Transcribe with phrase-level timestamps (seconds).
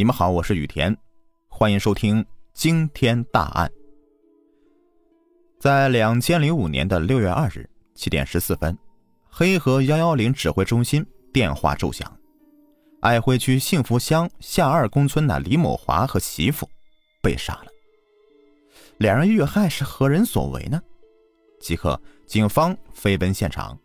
[0.00, 0.96] 你们好，我是雨田，
[1.46, 3.70] 欢迎收听惊天大案。
[5.58, 8.74] 在两千零五年的六月二日七点十四分，
[9.28, 11.04] 黑河幺幺零指挥中心
[11.34, 12.10] 电话骤响，
[13.02, 16.66] 爱辉区幸福乡下二公村的李某华和媳妇
[17.20, 17.66] 被杀了。
[18.96, 20.80] 两人遇害是何人所为呢？
[21.60, 23.78] 即刻，警方飞奔现场。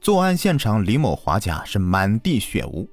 [0.00, 2.88] 作案现场李某华家是满地血污。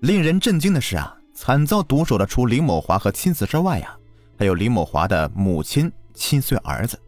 [0.00, 3.96] 令人震惊的是啊，惨遭毒手的除李某华和妻子之外呀，
[4.38, 6.98] 还有李某华的母亲、七岁儿子，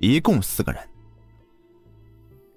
[0.00, 0.82] 一共四个人。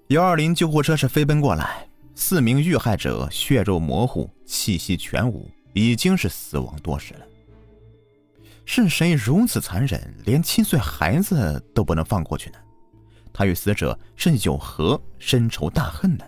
[0.08, 7.20] 幺二零救护车是飞奔过来，四名遇害者血肉模糊，气息全无，已经是死亡多时了。
[8.64, 12.58] 是谁如此残忍，连七岁孩子都不能放过去呢？
[13.32, 16.24] 他与死者是有何深仇大恨呢？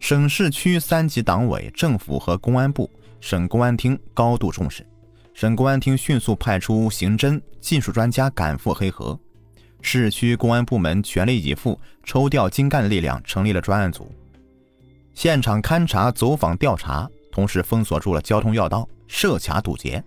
[0.00, 2.90] 省市区三级党委、政府和公安部、
[3.20, 4.84] 省公安厅高度重视，
[5.34, 9.16] 省公安厅迅速派出刑侦技术专家赶赴黑河，
[9.82, 14.10] 市区公安部门全力以赴，抽调精干力量，成立了专案组，
[15.14, 20.02] 现场勘查、走访调查，同时封锁住了交通要道，设卡堵截。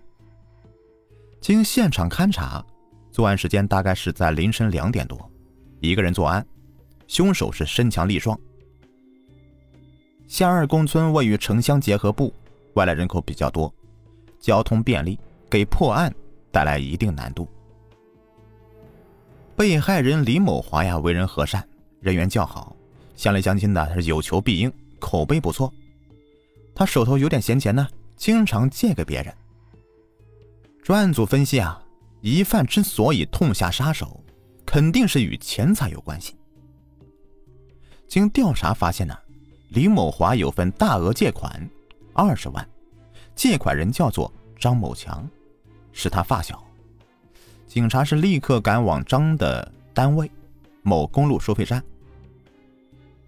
[1.40, 2.62] 经现场勘查，
[3.12, 5.30] 作案时间大概是在凌晨两点多，
[5.80, 6.44] 一个人作案，
[7.06, 8.38] 凶手是身强力壮。
[10.26, 12.32] 下二公村位于城乡结合部，
[12.74, 13.72] 外来人口比较多，
[14.40, 15.18] 交通便利，
[15.50, 16.12] 给破案
[16.50, 17.46] 带来一定难度。
[19.54, 21.66] 被害人李某华呀，为人和善，
[22.00, 22.74] 人缘较好，
[23.14, 25.72] 乡里乡亲的是有求必应，口碑不错。
[26.74, 27.86] 他手头有点闲钱呢，
[28.16, 29.32] 经常借给别人。
[30.82, 31.80] 专案组分析啊，
[32.22, 34.20] 疑犯之所以痛下杀手，
[34.66, 36.34] 肯定是与钱财有关系。
[38.08, 39.16] 经调查发现呢。
[39.74, 41.68] 李某华有份大额借款，
[42.12, 42.64] 二十万，
[43.34, 45.28] 借款人叫做张某强，
[45.92, 46.62] 是他发小。
[47.66, 50.30] 警察是立刻赶往张的单位，
[50.82, 51.82] 某公路收费站。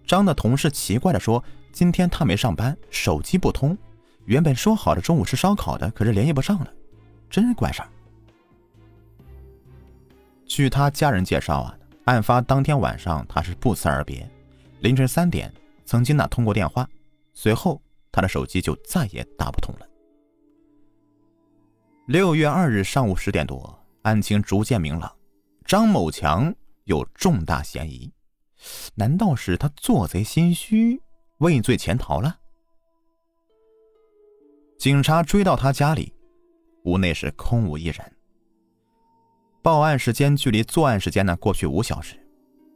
[0.05, 1.43] 张的同事奇怪的说
[1.73, 3.77] ：“今天他没上班，手机不通，
[4.23, 6.73] 原本说好的中午吃烧烤的，可是联系不上了，
[7.29, 7.89] 真是怪事儿。”
[10.47, 14.25] 据他家人介绍啊，案发当天晚上他是不辞而别，
[14.79, 15.51] 凌晨三点。
[15.87, 16.87] 曾经呢通过电话，
[17.33, 17.81] 随后
[18.11, 19.87] 他的手机就再也打不通了。
[22.07, 25.09] 六月二日上午十点多，案情逐渐明朗，
[25.65, 26.53] 张某强
[26.83, 28.13] 有重大嫌疑，
[28.95, 31.01] 难道是他做贼心虚，
[31.37, 32.37] 畏罪潜逃了？
[34.77, 36.13] 警察追到他家里，
[36.83, 38.13] 屋内是空无一人。
[39.61, 42.15] 报案时间距离作案时间呢过去五小时，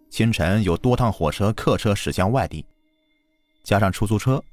[0.09, 2.65] 清晨有多趟火车、客车驶向外地。
[3.63, 4.43] 加上出租车，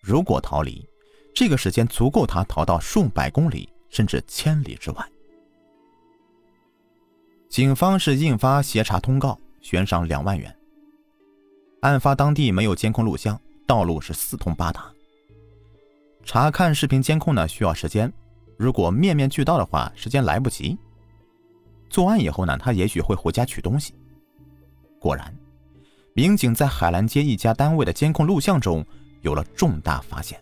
[0.00, 0.86] 如果逃离，
[1.34, 5.08] 这个时间足够他逃到数百公里甚至千里之外。
[7.48, 10.54] 警方是印发协查通告，悬赏两万元。
[11.80, 14.90] 案发当地没有监控录像，道路是四通八达。
[16.24, 18.10] 查看视频监控呢需要时间，
[18.56, 20.78] 如果面面俱到的话，时间来不及。
[21.90, 23.94] 作案以后呢，他也许会回家取东西。
[24.98, 25.34] 果然。
[26.14, 28.84] 民警在海澜街一家单位的监控录像中
[29.22, 30.38] 有了重大发现。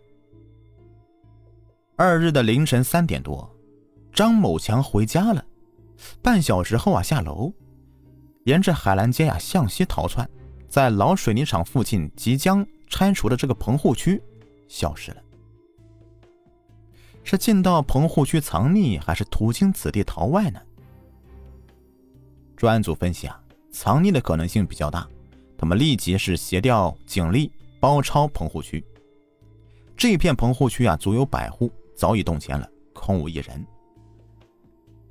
[1.97, 3.49] 二日的凌晨三点多，
[4.13, 5.45] 张某强回家了，
[6.23, 7.53] 半小时后啊下楼，
[8.45, 10.29] 沿着海澜街呀向西逃窜，
[10.69, 14.21] 在老水泥厂附近即将拆除的这个棚户区
[14.67, 15.23] 消失了。
[17.23, 20.61] 是进到棚户区藏匿，还是途经此地逃外呢？
[22.57, 25.07] 专案组分析啊，藏匿的可能性比较大。
[25.61, 28.83] 他们立即是协调警力包抄棚户区。
[29.95, 33.63] 这片棚户区啊，足有百户，早已动迁了，空无一人。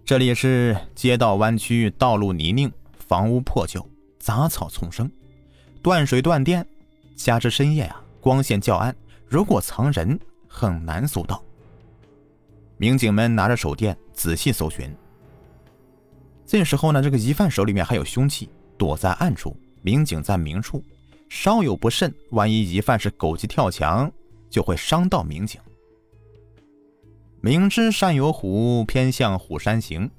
[0.03, 3.87] 这里是街道弯曲，道路泥泞，房屋破旧，
[4.17, 5.07] 杂草丛生，
[5.83, 6.65] 断水断电，
[7.15, 8.95] 加之深夜啊，光线较暗，
[9.27, 11.43] 如果藏人很难搜到。
[12.77, 14.91] 民警们拿着手电仔细搜寻。
[16.43, 18.49] 这时候呢，这个疑犯手里面还有凶器，
[18.79, 19.55] 躲在暗处。
[19.81, 20.83] 民警在明处，
[21.29, 24.11] 稍有不慎，万一疑犯是狗急跳墙，
[24.49, 25.59] 就会伤到民警。
[27.41, 30.09] 明知山有虎，偏向虎山行，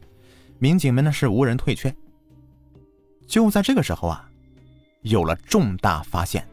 [0.59, 1.95] 民警们呢是无人退却。
[3.27, 4.31] 就在这个时候啊，
[5.03, 6.47] 有了重大发现，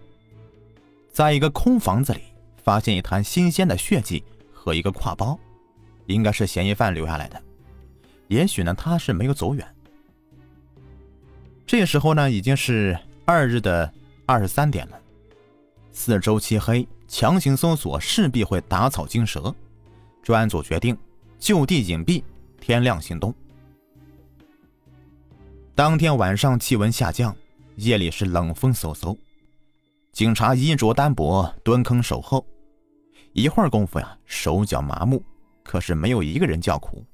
[1.12, 2.21] 在一个空房子里
[2.62, 5.39] 发现一滩新鲜的血迹和一个挎包，
[6.07, 7.42] 应该是嫌疑犯留下来的。
[8.27, 9.65] 也许呢，他是没有走远。
[11.67, 13.93] 这时候呢，已经是二日的
[14.25, 14.97] 二十三点了，
[15.91, 19.53] 四周漆黑，强行搜索势必会打草惊蛇。
[20.23, 20.97] 专案组决定
[21.37, 22.23] 就地隐蔽，
[22.61, 23.35] 天亮行动。
[25.75, 27.35] 当天晚上气温下降，
[27.75, 29.17] 夜里是冷风嗖嗖，
[30.13, 32.47] 警察衣着单薄，蹲坑守候。
[33.33, 35.21] 一会儿功夫呀，手脚麻木，
[35.63, 37.05] 可是没有一个人叫苦。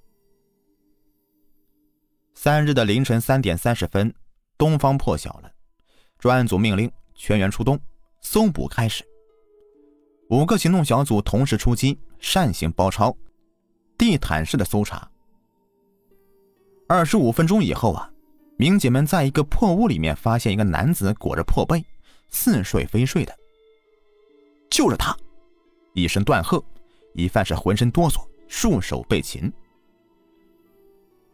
[2.36, 4.14] 三日的凌晨三点三十分，
[4.64, 5.52] 东方破晓了，
[6.18, 7.78] 专案组命令全员出动，
[8.22, 9.04] 搜捕开始。
[10.30, 13.14] 五个行动小组同时出击，扇形包抄，
[13.98, 15.06] 地毯式的搜查。
[16.88, 18.10] 二十五分钟以后啊，
[18.56, 21.84] 民警们在一个破屋里面发现一个男子裹着破被，
[22.30, 23.38] 似睡非睡的。
[24.70, 25.14] 就是他！
[25.94, 26.64] 一声断喝，
[27.16, 29.52] 疑犯是浑身哆嗦，束手被擒。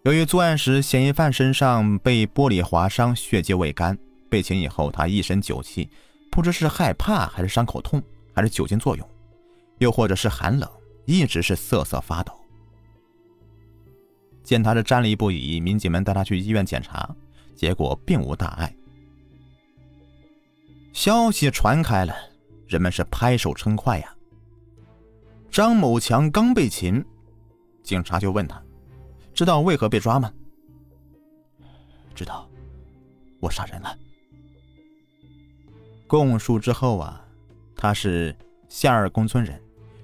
[0.03, 3.97] 由于作案时嫌疑犯身上被玻璃划伤，血迹未干，
[4.29, 5.89] 被擒以后他一身酒气，
[6.31, 8.01] 不知是害怕还是伤口痛。
[8.31, 9.05] 还是酒精作用，
[9.79, 10.69] 又或者是寒冷，
[11.03, 12.31] 一直是瑟瑟发抖。
[14.45, 17.13] 见他这站立不已，民警们带他去医院检查，
[17.53, 18.73] 结果并无大碍。
[20.93, 22.15] 消息传开了，
[22.65, 24.15] 人们是拍手称快呀。
[25.51, 27.03] 张某强刚被擒，
[27.83, 28.63] 警察就问他
[29.39, 30.29] ：“知道为何被抓吗
[32.13, 32.45] ？”“知道，
[33.39, 33.97] 我杀人了。”
[36.07, 37.25] 供述之后啊。
[37.73, 38.35] 他是
[38.67, 39.57] 夏二公村人，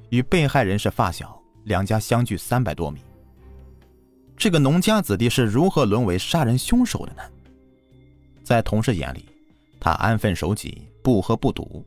[0.07, 3.01] 与被害人是发小，两家相距三百多米。
[4.37, 7.21] 这个农家子弟是如何沦为杀人凶手的呢？
[8.41, 9.25] 在同事眼里，
[9.77, 11.83] 他安分守己，不喝不赌；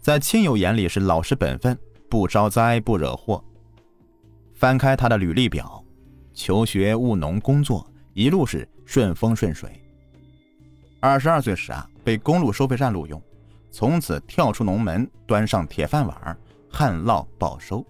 [0.00, 1.78] 在亲友眼里是老实本分，
[2.10, 3.44] 不招灾不惹祸。
[4.56, 5.84] 翻开他的履历表，
[6.38, 9.68] 求学务农工作一路是顺风顺水。
[11.00, 13.20] 二十二岁时啊，被公路收费站录用。
[13.72, 16.38] 从此跳出农门，端上铁饭碗，
[16.70, 17.84] 旱涝保收。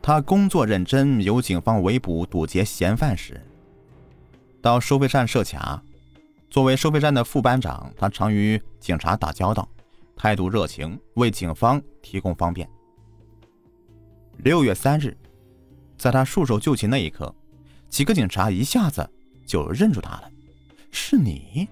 [0.00, 3.44] 他工作认真，有警方围捕堵截嫌犯时，
[4.62, 5.82] 到收费站设卡。
[6.48, 9.68] 作为收费站的副班长，他常与警察打交道，
[10.14, 12.68] 态度热情，为警方提供方便。
[14.38, 15.16] 六月三日，
[15.96, 17.34] 在他束手就擒那一刻，
[17.88, 19.08] 几个警察一下子
[19.46, 20.30] 就认出他了，
[20.90, 21.68] 是你。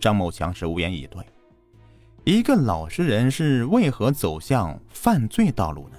[0.00, 1.24] 张某强是无言以对。
[2.24, 5.96] 一个老实人是为何走向犯罪道路呢？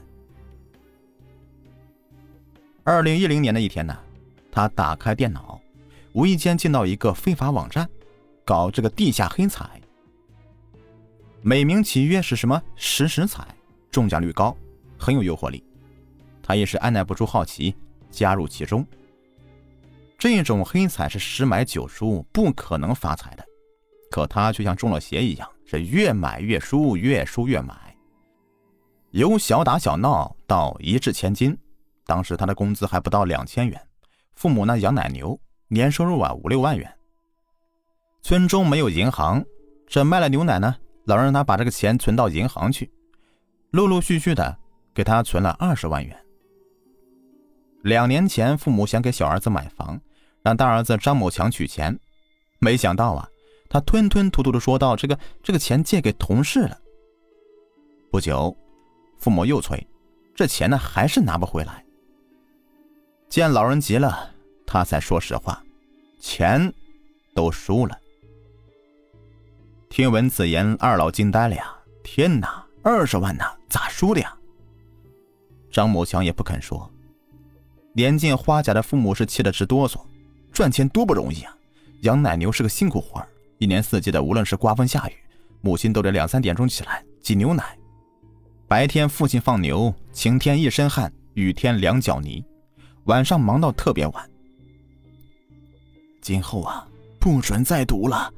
[2.84, 3.98] 二零一零年的一天呢，
[4.52, 5.60] 他打开电脑，
[6.14, 7.90] 无意间进到一个非法网站，
[8.46, 9.82] 搞这个地下黑彩，
[11.42, 13.48] 美名其曰是什么实时彩，
[13.90, 14.56] 中奖率高，
[14.98, 15.64] 很有诱惑力。
[16.50, 17.76] 他也是按耐不住好奇，
[18.10, 18.84] 加入其中。
[20.18, 23.46] 这种黑彩是十买九输，不可能发财的。
[24.10, 27.96] 可他却像中了邪一样，是越买越输，越输越买。
[29.12, 31.56] 由小打小闹到一掷千金，
[32.08, 33.80] 当时他的工资还不到两千元，
[34.34, 36.92] 父母呢养奶牛，年收入啊五六万元。
[38.24, 39.46] 村中没有银行，
[39.86, 40.76] 这卖了牛奶呢，
[41.06, 42.92] 老让他把这个钱存到银行去，
[43.70, 44.58] 陆陆续续的
[44.96, 46.20] 给他存了二十万元。
[47.84, 50.00] 两年前，父母想给小儿子买房，
[50.42, 51.98] 让大儿子张某强取钱，
[52.60, 53.28] 没想到啊。
[53.70, 56.78] 他吞吞吐吐的说道：“这个这个钱借给同事了。”
[58.12, 58.58] 不久，
[59.20, 59.88] 父母又催，
[60.34, 61.86] 这钱呢还是拿不回来。
[63.30, 64.32] 见老人急了，
[64.66, 65.64] 他才说实话
[66.20, 66.74] ：“钱
[67.36, 67.96] 都输了。”
[69.88, 71.78] 听闻此言，二老惊呆了呀！
[72.04, 74.36] 天哪，二十万呐，咋输的呀？
[75.72, 76.92] 张某强也不肯说。
[77.94, 80.00] 年近花甲的父母是气得直哆嗦，
[80.52, 81.56] 赚钱多不容易啊！
[82.02, 83.28] 养奶牛是个辛苦活儿。
[83.58, 85.14] 一年四季的，无论是刮风下雨，
[85.62, 87.78] 母亲都得两三点钟起来挤牛奶。
[88.68, 92.46] 白天父亲放牛，晴天一身汗，雨天两脚泥，
[93.06, 94.30] 晚上忙到特别晚。
[96.22, 96.88] 今后啊，
[97.20, 98.32] 不准再赌了。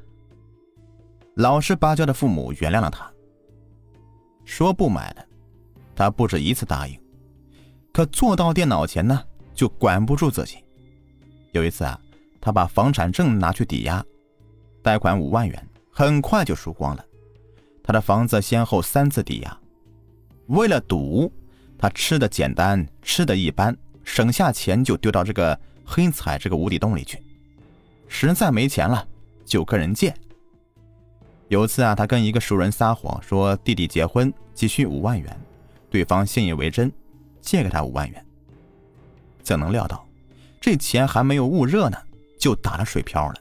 [1.36, 3.08] 老实巴交的父母原谅了他，
[4.44, 5.24] 说不买了，
[5.94, 6.98] 他不止一次答应，
[7.92, 9.22] 可坐到电脑前呢，
[9.54, 10.58] 就管不住自己。
[11.52, 11.98] 有一次啊，
[12.40, 14.04] 他把房产证拿去抵押。
[14.82, 17.04] 贷款五万元，很快就输光了。
[17.84, 19.58] 他的房子先后三次抵押，
[20.46, 21.32] 为了赌，
[21.78, 27.22] 他吃的简单，吃的一般，省下钱就丢到这个黑彩这个无底洞里去。
[28.08, 29.06] 实在没钱了，
[29.44, 30.14] 就跟人借。
[31.48, 35.40] 有次啊，他跟一个熟人撒谎，说弟弟结婚急需五万元，
[35.90, 36.90] 对方信以为真，
[37.40, 38.26] 借给他五万元。
[39.42, 40.06] 怎能料到，
[40.60, 41.98] 这钱还没有焐热呢，
[42.38, 43.34] 就打了水漂了。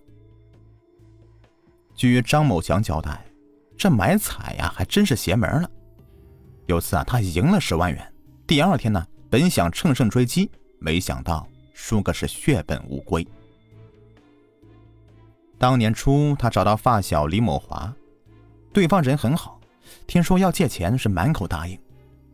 [1.95, 3.23] 据张某强交代，
[3.77, 5.69] 这买彩呀，还真是邪门了。
[6.65, 8.13] 有次啊，他赢了十万元，
[8.47, 13.25] 第二天呢，本想乘胜追击，没想到输个是血本无归。
[15.57, 17.93] 当年初，他找到发小李某华，
[18.73, 19.59] 对方人很好，
[20.07, 21.77] 听说要借钱，是满口答应。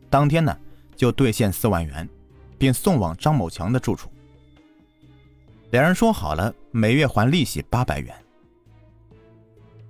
[0.08, 0.56] 当天呢，
[0.96, 2.08] 就兑现四万元，
[2.58, 4.10] 并送往张某强的住处。
[5.70, 8.14] 两人说好了，每月还利息八百元。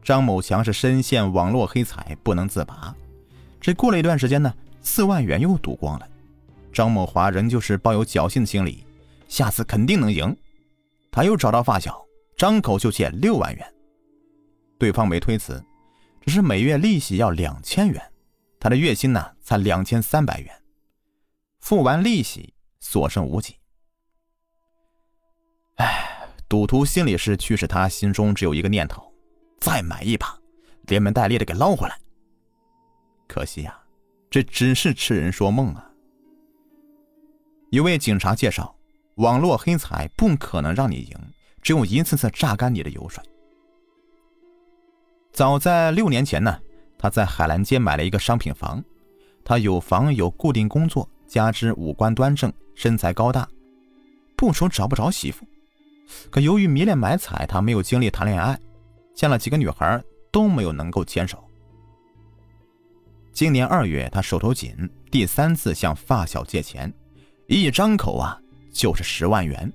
[0.02, 2.94] 张某强是深陷网络黑彩不能自拔，
[3.60, 6.08] 这过了一段时间呢，四万元又赌光了。
[6.72, 8.84] 张某华仍旧是抱有侥幸心理，
[9.28, 10.36] 下次肯定能赢。
[11.10, 12.00] 他又找到发小，
[12.36, 13.74] 张口就借六万元，
[14.78, 15.62] 对方没推辞，
[16.20, 18.02] 只是每月利息要两千元，
[18.60, 20.54] 他的月薪呢才两千三百元，
[21.60, 23.56] 付完利息所剩无几。
[25.76, 29.12] 唉，赌徒心里是驱使他心中只有一个念头。
[29.60, 30.38] 再买一把，
[30.82, 31.98] 连门带利的给捞回来。
[33.26, 33.78] 可惜呀，
[34.30, 35.90] 这只是痴人说梦啊！
[37.70, 38.74] 一位警察介绍，
[39.16, 41.16] 网络黑彩不可能让你赢，
[41.60, 43.22] 只有一次次榨干你的油水。
[45.32, 46.58] 早在六年前呢，
[46.96, 48.82] 他在海澜街买了一个商品房，
[49.44, 53.46] 他有房有固定工作，加之五官端正，身材高大，
[54.34, 55.46] 不愁找不着媳妇。
[56.30, 58.58] 可由于迷恋买彩，他没有精力谈恋爱。
[59.14, 61.42] 见了几个女孩都没有能够牵手。
[63.32, 64.74] 今年二月，他手头紧，
[65.10, 66.92] 第三次向发小借钱，
[67.48, 68.40] 一张口啊
[68.72, 69.72] 就是十万元，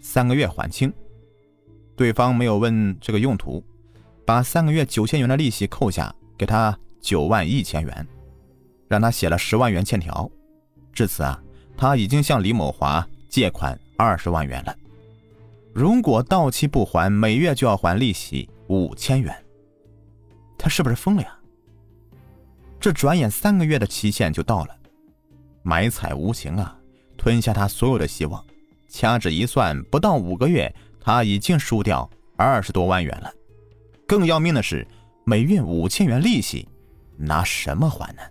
[0.00, 0.92] 三个月还清。
[1.96, 3.62] 对方没有问这个用途，
[4.24, 8.06] 把三个月九千元的利息扣下，给他九万一千元，
[8.86, 10.30] 让他写了十万元欠条。
[10.92, 11.40] 至此啊，
[11.76, 14.76] 他已经向李某华借款二十万元了。
[15.72, 18.48] 如果到期不还，每月就要还利息。
[18.68, 19.34] 五千元，
[20.56, 21.36] 他是不是疯了呀？
[22.78, 24.76] 这转眼三个月的期限就到了，
[25.64, 26.78] 买彩无情啊，
[27.16, 28.44] 吞下他所有的希望。
[28.88, 33.32] 掐指一算，不到五个月，他已经输掉二十多万元了。
[34.06, 34.86] 更要命的是，
[35.24, 36.68] 每月五千元利息，
[37.16, 38.22] 拿什么还呢？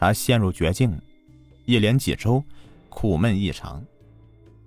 [0.00, 0.98] 他陷入绝境，
[1.66, 2.42] 一连几周，
[2.88, 3.84] 苦闷异常。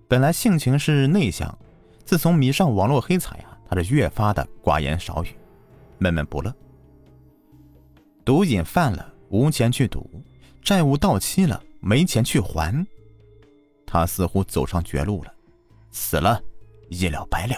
[0.07, 1.57] 本来性情是内向。
[2.05, 5.29] 自从迷上网络黑彩啊，他是越发的寡言少语，
[5.97, 6.53] 闷闷不乐。
[8.23, 10.01] 毒瘾犯了，无钱去赌；
[10.61, 12.85] 债务到期了，没钱去还。
[13.87, 15.33] 他似乎走上绝路了，
[15.89, 16.39] 死了，
[16.89, 17.55] 一了百了。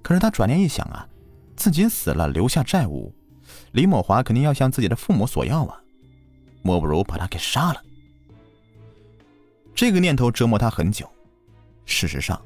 [0.00, 1.06] 可是他转念一想啊，
[1.54, 3.12] 自己死了留下债务，
[3.72, 5.82] 李某华肯定要向自己的父母索要啊，
[6.66, 7.80] 莫不如把他给杀了。
[9.74, 11.08] 这个念头折磨他很久。
[11.84, 12.40] 事实上。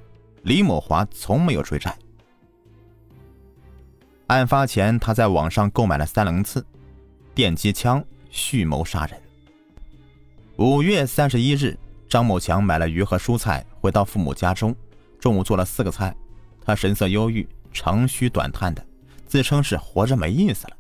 [0.45, 1.95] 李某华从没有追债。
[4.29, 6.65] 案发前，他在网上购买了三棱刺、
[7.35, 9.21] 电击枪，蓄谋杀人。
[10.57, 14.75] 五月三十一日，张某强买了鱼和蔬菜，回到父母家中，
[15.19, 16.17] 中午做了四个菜。
[16.65, 18.83] 他神色忧郁，长吁短叹的，
[19.27, 20.77] 自称是活着没意思了。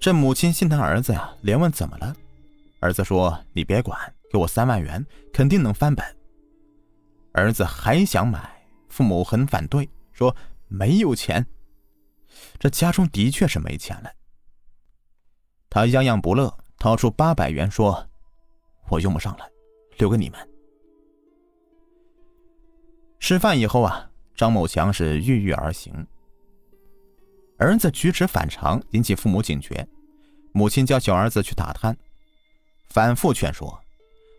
[0.00, 2.16] 这母亲心疼儿子呀，连问怎么了。
[2.80, 4.00] 儿子说：“你别管，
[4.32, 6.02] 给我三万元，肯定能翻本。”
[7.34, 10.34] 儿子还想买，父母很反对，说
[10.68, 11.46] 没有钱。
[12.58, 14.10] 这家中的确是没钱了。
[15.68, 18.08] 他样样不乐，掏出八百元说
[18.88, 19.46] ：“我用不上了，
[19.98, 20.48] 留给你们。”
[23.20, 26.06] 吃饭以后啊，张某强是郁郁而行。
[27.60, 29.86] 儿子举止反常，引起父母警觉，
[30.52, 31.94] 母亲叫小儿子去打探，
[32.88, 33.78] 反复劝说。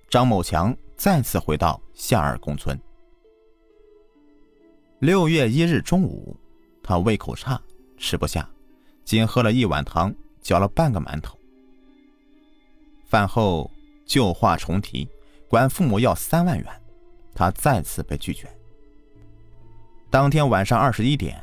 [0.09, 2.77] 张某强再次回到夏尔公村。
[4.97, 6.35] 六月一日中午，
[6.81, 7.61] 他胃口差，
[7.95, 8.49] 吃不下，
[9.05, 11.37] 仅喝了一碗汤，嚼了半个馒头。
[13.07, 13.69] 饭后
[14.03, 15.07] 旧话重提，
[15.47, 16.67] 管父母要三万元，
[17.35, 18.49] 他再次被拒绝。
[20.09, 21.39] 当天晚上二十一点，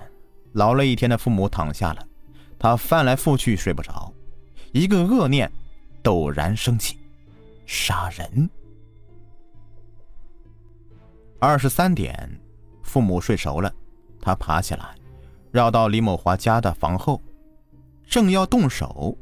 [0.53, 2.07] 劳累一天的父母躺下了，
[2.59, 4.13] 他翻来覆去睡不着，
[4.73, 5.51] 一个恶念
[6.03, 6.99] 陡然升起：
[7.67, 8.49] 杀人。
[11.39, 12.41] 二十三点，
[12.83, 13.73] 父母睡熟了，
[14.21, 14.95] 他爬起来，
[15.53, 17.23] 绕到李某华家的房后，
[18.07, 19.17] 正要动手，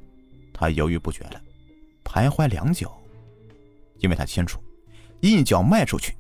[0.53, 1.41] 他犹豫不决了，
[2.05, 2.91] 徘徊良久，
[3.99, 4.59] 因为他清楚，
[5.21, 6.17] 一脚迈出去，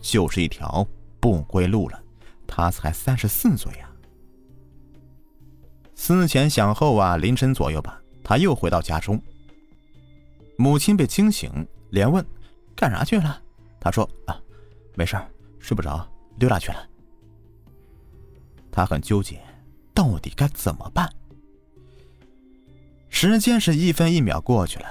[0.00, 0.86] 就是一条
[1.18, 2.00] 不归路了。
[2.46, 3.88] 他才三十四岁呀。
[6.04, 9.22] 思前想后啊，凌晨左右吧，他又回到家中，
[10.56, 11.48] 母亲被惊醒，
[11.90, 12.26] 连问
[12.74, 13.40] ：“干啥去了？”
[13.78, 14.36] 他说：“啊。”
[14.98, 15.16] 没事
[15.60, 16.04] 睡不着，
[16.40, 16.88] 溜达去了。
[18.72, 19.40] 他很纠结，
[19.94, 21.08] 到底该怎么办？
[23.08, 24.86] 时间是一分一秒过去了，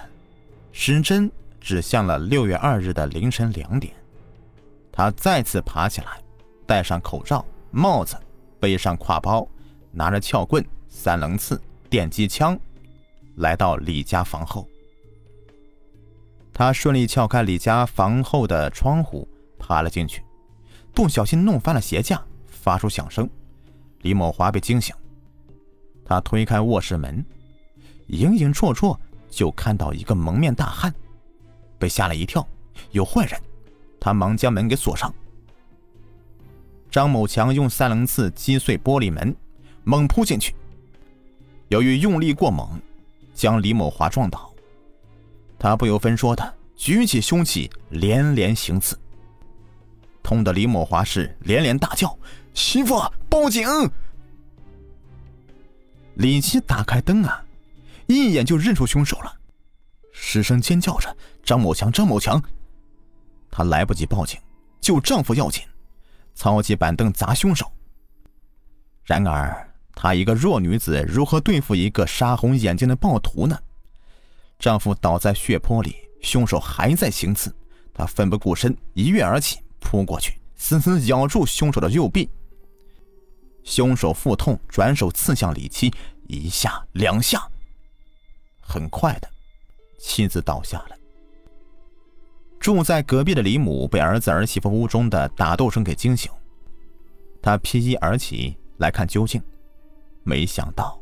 [0.72, 3.94] 时针指向了六月二日的凌晨两点。
[4.94, 6.24] 他再次爬起来，
[6.66, 8.16] 戴上口罩、帽子，
[8.62, 9.46] 背上挎包，
[9.92, 12.60] 拿着撬棍、三棱刺、电击枪，
[13.38, 14.68] 来到李家房后。
[16.54, 20.22] 他顺利撬开李家房后的窗户，爬了进去，
[20.94, 23.28] 不小心弄翻了鞋架，发出响声。
[24.02, 24.94] 李某华被惊醒，
[26.06, 27.26] 他推开卧室门，
[28.08, 28.96] 影影绰绰
[29.30, 30.94] 就看到一个蒙面大汉，
[31.80, 32.46] 被吓了一跳，
[32.92, 33.42] 有坏人。
[34.00, 35.12] 他忙将门给锁上。
[36.92, 39.34] 张某强用三棱刺击碎玻璃门，
[39.84, 40.54] 猛扑进去。
[41.72, 42.70] 由于用力过猛，
[43.34, 44.54] 将李某华撞倒。
[45.58, 49.00] 他不由分说的举起凶器，连连行刺。
[50.22, 52.14] 痛的李某华是连连大叫
[52.54, 53.66] ：“媳妇，报警！”
[56.16, 57.42] 李琦打开灯啊，
[58.06, 59.34] 一眼就认出凶手了，
[60.12, 62.44] 失声尖叫着：“张某强，张某强！”
[63.50, 64.38] 她来不及报警，
[64.82, 65.64] 救丈夫要紧，
[66.36, 67.72] 操起板凳砸凶手。
[69.06, 69.71] 然而，
[70.02, 73.56] 她一个弱女子如何对付一个杀红眼睛的暴徒呢？
[74.58, 77.54] 丈夫倒在血泊里，凶手还在行刺，
[77.94, 82.28] 她奋不顾身一跃而起，扑过去，死死咬住凶手的右臂。
[83.64, 85.94] 凶手腹痛，转手刺向李七，
[86.28, 87.48] 一下两下。
[88.60, 89.30] 很快的，
[90.00, 90.98] 妻子倒下了。
[92.60, 96.32] 住在隔壁的李母被儿子儿媳妇屋中的打斗声给惊醒，
[97.40, 99.40] 她披衣而起来看究竟，
[100.24, 101.00] 没想到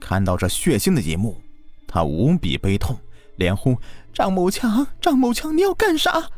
[0.00, 1.40] 看到这血腥的一幕，
[1.86, 2.96] 他无比悲痛，
[3.36, 3.76] 连呼
[4.12, 6.30] ：“张某强，张某强，你要干啥？”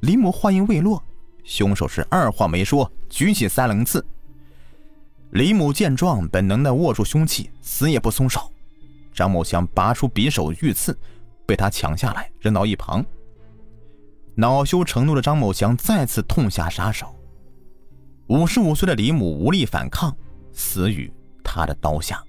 [0.00, 1.02] 李母话音未落，
[1.44, 4.04] 凶手是二话没说，举起三棱刺。
[5.30, 8.52] 李母见状，本能的握住凶器，死也不松手。
[9.14, 10.96] 张某强拔出匕首欲刺。
[11.46, 13.04] 被他抢下来，扔到一旁。
[14.36, 17.12] 恼羞成怒的张某强再次痛下杀手。
[18.28, 20.16] 五十五岁的李母无力反抗，
[20.52, 22.22] 死于他的刀下。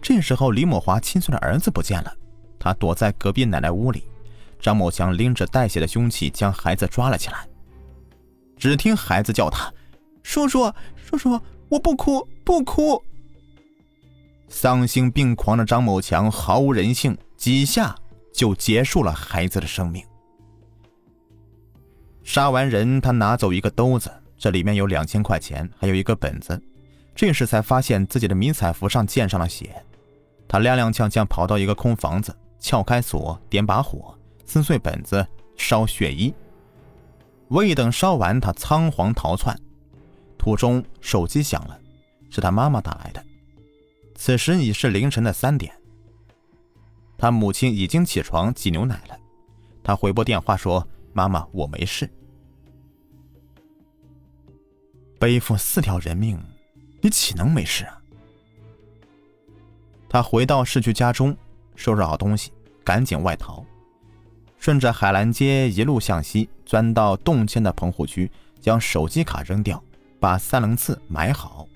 [0.00, 2.16] 这时候，李某华亲孙的儿子不见了，
[2.58, 4.04] 他躲在隔壁奶奶屋里。
[4.60, 7.48] 张某强拎着带血的凶器，将孩子抓了起来。
[8.56, 9.72] 只听孩子叫他
[10.22, 13.02] ：“叔叔，叔叔，我不哭，不哭。”
[14.48, 17.16] 丧心病狂的张某强毫无人性。
[17.34, 17.92] 几下
[18.32, 20.00] 就结束了孩子的生命。
[22.22, 24.08] 杀完人，他拿走一个兜子，
[24.42, 26.60] 这里面有两千块钱，还有一个本子。
[27.14, 29.80] 这时才发现自己的迷彩服上溅上了血。
[30.48, 35.24] 他踉踉跄跄跑到一个空房子，撬开锁，点把火，撕碎本子，
[35.56, 36.34] 烧血衣。
[37.50, 39.56] 未等烧完，他仓皇逃窜。
[40.36, 41.78] 途中手机响了，
[42.28, 43.24] 是他妈妈打来的。
[44.16, 45.72] 此时已是凌晨的三点。
[47.16, 49.16] 他母亲已经起床挤牛奶了，
[49.84, 52.10] 他回拨电话说：“妈妈，我没事。”
[55.22, 56.36] 背负四条人命，
[57.00, 57.96] 你岂能没事啊？
[60.08, 61.36] 他回到市区家中，
[61.76, 62.50] 收拾好东西，
[62.82, 63.64] 赶紧外逃，
[64.58, 68.28] 顺着海澜街一路向西，钻到动迁的棚户区，
[68.60, 69.80] 将手机卡扔掉，
[70.18, 71.68] 把三棱刺埋好。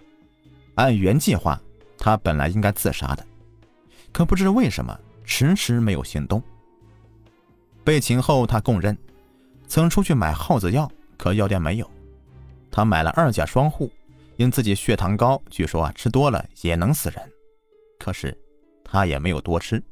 [0.75, 1.57] 按原计划，
[1.97, 3.25] 他本来应该自杀的，
[4.11, 4.99] 可不知为什么。
[5.25, 6.43] 迟迟没有行动。
[7.85, 8.99] 被擒后，他供认
[9.69, 11.89] 曾出去买耗子药，可药店没有。
[12.77, 13.91] 他买了二甲双胍，
[14.37, 17.33] 因自己血糖高，据说啊吃多了也能死人。
[17.99, 18.39] 可是
[18.85, 19.83] 他也没有多吃。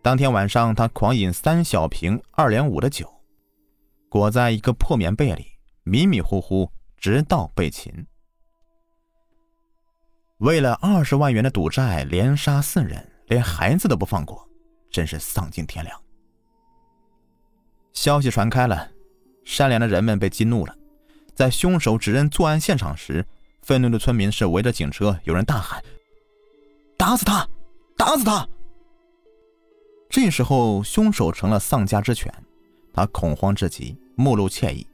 [0.00, 3.12] 当天晚上，他狂饮三小瓶二两五的酒，
[4.08, 5.44] 裹在一个破棉被里，
[5.82, 7.92] 迷迷糊糊，直到被擒。
[10.38, 13.06] 为了二十万元的赌债，连杀四人。
[13.26, 14.48] 连孩子都不放过，
[14.90, 16.00] 真是丧尽天良。
[17.92, 18.90] 消息传开了，
[19.44, 20.74] 善良的人们被激怒了。
[21.36, 23.24] 在凶手指认作案现场时，
[23.60, 25.84] 愤怒的村民是围着警车，有人大喊
[26.96, 27.46] ：“打死他，
[27.94, 28.48] 打死他！”
[30.08, 32.32] 这时候，凶手成了丧家之犬，
[32.90, 34.86] 他恐慌至极，目露歉意。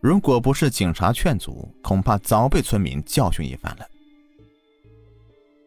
[0.00, 3.86] 如果不是警察劝阻，恐怕早被村民教训一番了。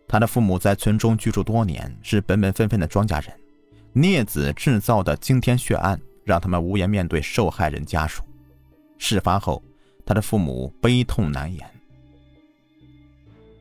[0.07, 3.37] 他的父母在村中居住多年，是本本分分的庄稼人。
[3.91, 8.23] 孽子制造的惊天血案，让他们无颜面对受害人家属。
[8.97, 9.61] 事发后，
[10.05, 11.65] 他的父母悲痛难言。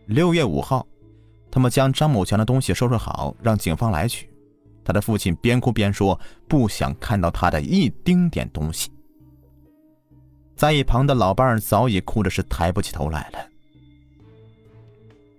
[0.06, 0.86] 六月五号，
[1.50, 4.28] 他们将张某强的东西收拾好，让警方来取。
[4.82, 8.90] 他的父亲边哭边说：“不想看到他的一丁点东西。”
[10.56, 13.38] 在一旁的老伴早已哭的是抬不起头来了。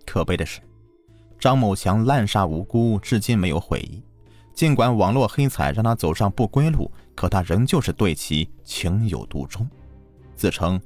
[0.06, 0.62] 可悲的是，
[1.38, 4.02] 张某强滥杀无辜，至今没有悔意。
[4.54, 9.68] 尽管网络黑彩让他走上不归路，可他仍旧是对其情有独钟，
[10.36, 10.80] 自称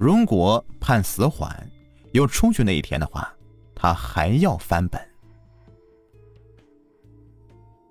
[0.00, 1.54] 如果判死缓，
[2.12, 3.30] 有出去那一天的话，
[3.74, 4.98] 他还要翻本。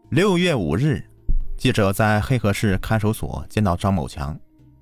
[0.09, 1.07] 六月五日，
[1.55, 4.35] 记者在黑河市看守所见到张某强。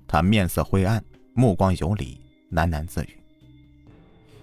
[0.06, 2.18] 他面色灰暗，目光游离，
[2.52, 3.20] 喃喃自语：“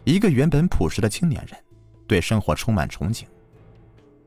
[0.05, 1.59] 一个原本朴实的青年人，
[2.05, 3.23] 对生活充满憧憬。”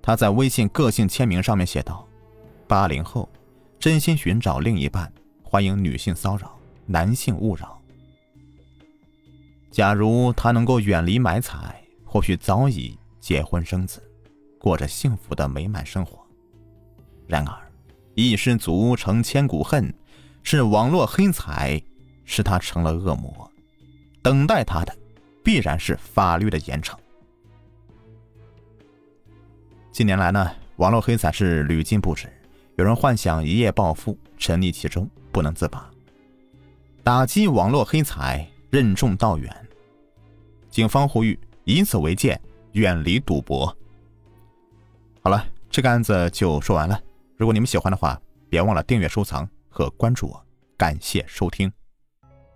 [0.03, 2.05] 他在微信个性签名上面写道
[2.67, 3.29] ：“八零后，
[3.79, 5.13] 真心寻找另一半，
[5.45, 7.78] 欢迎女性骚扰，男性勿扰。”
[9.71, 14.03] 假如他能够远离买彩，或许早已结婚生子，
[14.59, 16.19] 过着幸福的美满生活。
[17.27, 17.55] 然而，
[18.15, 19.93] 一失足成千古恨。
[20.45, 21.83] 是网络黑彩，
[22.25, 23.51] 使他成了恶魔，
[24.23, 24.97] 等待他的
[25.45, 26.97] 必然是法律的严惩。
[29.93, 32.33] 近年来呢，网络黑彩是屡禁不止，
[32.77, 35.91] 有人幻想一夜暴富，沉溺其中不能自拔。
[37.03, 39.55] 打击网络黑彩，任重道远。
[40.71, 42.41] 警方呼吁以此为鉴，
[42.73, 43.67] 远离赌博。
[45.23, 47.01] 好了，这个案子就说完了。
[47.37, 49.49] 如果你们喜欢的话，别忘了订阅、收藏。
[49.71, 50.45] 和关注我，
[50.77, 51.71] 感谢收听。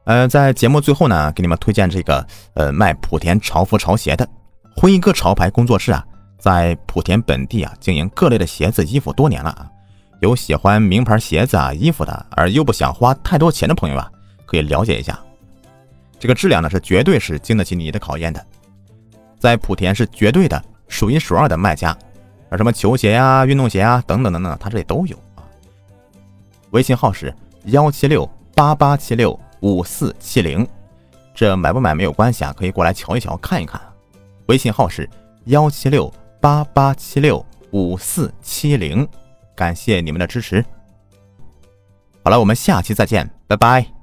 [0.06, 4.28] 呃，在节目最后呢，给你们推荐这个呃卖莆田潮服潮鞋的
[4.74, 6.04] 辉哥潮牌工作室啊，
[6.40, 9.70] 在莆田本地啊经营各类的鞋子衣服多年了啊。
[10.20, 14.10] 有喜欢名牌鞋子啊衣服的，而又不想花太多钱的朋友啊，
[14.44, 15.16] 可以了解一下。
[16.22, 18.46] 这个质量呢是绝对是经得起你的考验的，
[19.40, 21.98] 在莆田是绝对的数一数二的卖家，
[22.48, 25.42] 而什么球鞋啊、运动鞋啊等等等等，他这里都有啊。
[26.70, 30.64] 微信号是幺七六八八七六五四七零，
[31.34, 33.80] 这买不买没有关系啊，可以过来瞧一瞧看一看。
[34.46, 35.10] 微信号是
[35.46, 36.08] 幺七六
[36.40, 39.04] 八八七六五四七零，
[39.56, 40.64] 感谢你们的支持。
[42.22, 44.01] 好了，我们下期再见，拜拜。